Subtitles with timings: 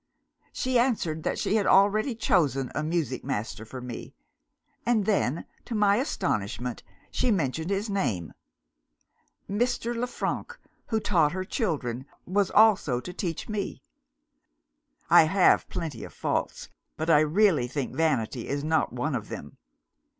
[0.51, 4.15] She answered that she had already chosen a music master for me
[4.83, 6.81] and then, to my astonishment,
[7.11, 8.33] she mentioned his name.
[9.47, 9.95] Mr.
[9.95, 13.83] Le Frank, who taught her children, was also to teach me!
[15.11, 19.57] I have plenty of faults, but I really think vanity is not one of them.